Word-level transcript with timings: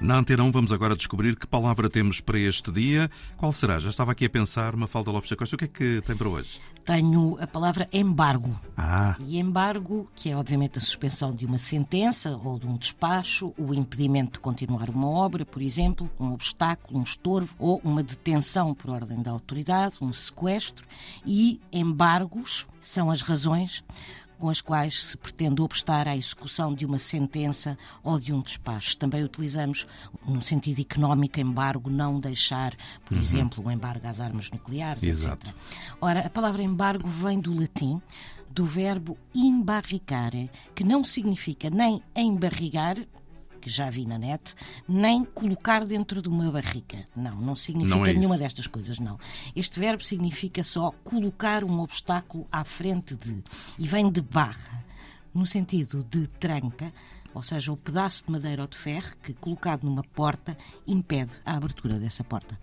Na 0.00 0.16
Antena 0.16 0.42
1 0.44 0.50
vamos 0.50 0.72
agora 0.72 0.96
descobrir 0.96 1.36
que 1.36 1.46
palavra 1.46 1.90
temos 1.90 2.22
para 2.22 2.38
este 2.38 2.72
dia. 2.72 3.10
Qual 3.36 3.52
será? 3.52 3.78
Já 3.78 3.90
estava 3.90 4.12
aqui 4.12 4.24
a 4.24 4.30
pensar, 4.30 4.74
Mafalda 4.74 5.10
Lopes 5.10 5.28
da 5.28 5.36
Costa, 5.36 5.56
o 5.56 5.58
que 5.58 5.66
é 5.66 5.68
que 5.68 6.00
tem 6.06 6.16
para 6.16 6.26
hoje? 6.26 6.58
Tenho 6.86 7.36
a 7.38 7.46
palavra 7.46 7.86
embargo. 7.92 8.58
Ah, 8.78 9.14
E 9.20 9.38
embargo, 9.38 10.08
que 10.14 10.30
é 10.30 10.36
obviamente 10.36 10.78
a 10.78 10.80
suspensão 10.80 11.34
de 11.34 11.44
uma 11.44 11.58
sentença 11.58 12.34
ou 12.42 12.58
de 12.58 12.66
um 12.66 12.78
despacho, 12.78 13.52
o 13.58 13.74
impedimento 13.74 14.32
de 14.32 14.40
continuar 14.40 14.88
uma 14.88 15.06
obra, 15.06 15.44
por 15.44 15.60
exemplo, 15.60 16.10
um 16.18 16.32
obstáculo, 16.32 16.98
um 16.98 17.02
estorvo 17.02 17.54
ou 17.58 17.78
uma 17.84 18.02
detenção 18.02 18.72
por 18.72 18.88
ordem 18.90 19.20
da 19.20 19.30
autoridade, 19.30 19.96
um 20.00 20.14
sequestro. 20.14 20.86
E 21.26 21.60
embargos 21.70 22.66
são 22.80 23.10
as 23.10 23.20
razões 23.20 23.84
com 24.40 24.48
as 24.48 24.62
quais 24.62 25.02
se 25.02 25.16
pretende 25.16 25.60
obstar 25.60 26.08
à 26.08 26.16
execução 26.16 26.74
de 26.74 26.86
uma 26.86 26.98
sentença 26.98 27.76
ou 28.02 28.18
de 28.18 28.32
um 28.32 28.40
despacho. 28.40 28.96
Também 28.96 29.22
utilizamos, 29.22 29.86
no 30.26 30.40
sentido 30.40 30.80
económico, 30.80 31.38
embargo, 31.38 31.90
não 31.90 32.18
deixar, 32.18 32.74
por 33.04 33.18
exemplo, 33.18 33.62
um 33.64 33.70
embargo 33.70 34.06
às 34.08 34.18
armas 34.18 34.50
nucleares, 34.50 35.02
Exato. 35.02 35.46
etc. 35.46 35.56
Ora, 36.00 36.20
a 36.20 36.30
palavra 36.30 36.62
embargo 36.62 37.06
vem 37.06 37.38
do 37.38 37.52
latim, 37.52 38.00
do 38.50 38.64
verbo 38.64 39.16
embarricare, 39.34 40.50
que 40.74 40.82
não 40.82 41.04
significa 41.04 41.68
nem 41.68 42.02
embarrigar, 42.16 42.96
que 43.60 43.70
já 43.70 43.90
vi 43.90 44.06
na 44.06 44.18
net, 44.18 44.54
nem 44.88 45.24
colocar 45.24 45.84
dentro 45.84 46.20
de 46.22 46.28
uma 46.28 46.50
barrica. 46.50 47.06
Não, 47.14 47.36
não 47.40 47.54
significa 47.54 47.96
Não 47.96 48.04
é 48.04 48.12
nenhuma 48.12 48.34
isso. 48.36 48.44
destas 48.44 48.66
coisas, 48.66 48.98
não. 48.98 49.18
Este 49.54 49.78
verbo 49.78 50.02
significa 50.02 50.64
só 50.64 50.90
colocar 51.04 51.62
um 51.62 51.80
obstáculo 51.80 52.46
à 52.50 52.64
frente 52.64 53.14
de. 53.14 53.44
E 53.78 53.86
vem 53.86 54.10
de 54.10 54.20
barra, 54.20 54.84
no 55.34 55.46
sentido 55.46 56.04
de 56.10 56.26
tranca, 56.26 56.92
ou 57.32 57.42
seja, 57.42 57.70
o 57.72 57.76
pedaço 57.76 58.24
de 58.26 58.32
madeira 58.32 58.62
ou 58.62 58.68
de 58.68 58.76
ferro 58.76 59.12
que, 59.22 59.34
colocado 59.34 59.84
numa 59.84 60.02
porta, 60.02 60.56
impede 60.86 61.40
a 61.46 61.54
abertura 61.56 61.98
dessa 61.98 62.24
porta. 62.24 62.58